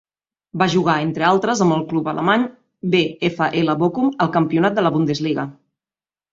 Va 0.61 0.67
jugar, 0.75 0.95
entre 1.07 1.27
altres, 1.31 1.61
amb 1.65 1.75
el 1.75 1.83
club 1.91 2.09
alemany 2.15 2.47
VfL 2.97 3.71
Bochum 3.85 4.13
el 4.27 4.35
campionat 4.41 4.81
de 4.81 4.89
la 4.89 4.97
Bundesliga. 4.99 5.49